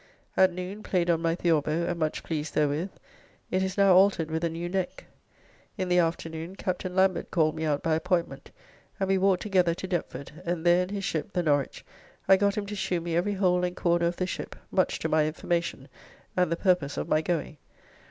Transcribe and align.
At 0.35 0.51
noon 0.51 0.81
played 0.81 1.11
on 1.11 1.21
my 1.21 1.35
Theorbo, 1.35 1.85
and 1.85 1.99
much 1.99 2.23
pleased 2.23 2.55
therewith; 2.55 2.89
it 3.51 3.61
is 3.61 3.77
now 3.77 3.93
altered 3.93 4.31
with 4.31 4.43
a 4.43 4.49
new 4.49 4.67
neck. 4.67 5.05
In 5.77 5.89
the 5.89 5.99
afternoon 5.99 6.55
Captain 6.55 6.95
Lambert 6.95 7.29
called 7.29 7.55
me 7.55 7.65
out 7.65 7.83
by 7.83 7.93
appointment, 7.93 8.49
and 8.99 9.07
we 9.09 9.19
walked 9.19 9.43
together 9.43 9.75
to 9.75 9.85
Deptford, 9.87 10.31
and 10.43 10.65
there 10.65 10.81
in 10.81 10.89
his 10.89 11.03
ship, 11.05 11.33
the 11.33 11.43
Norwich, 11.43 11.85
I 12.27 12.35
got 12.35 12.57
him 12.57 12.65
to 12.65 12.75
shew 12.75 12.99
me 12.99 13.15
every 13.15 13.33
hole 13.33 13.63
and 13.63 13.75
corner 13.75 14.07
of 14.07 14.15
the 14.17 14.25
ship, 14.25 14.55
much 14.71 14.97
to 14.97 15.07
my 15.07 15.27
information, 15.27 15.87
and 16.35 16.51
the 16.51 16.57
purpose 16.57 16.97
of 16.97 17.07
my 17.07 17.21
going. 17.21 17.57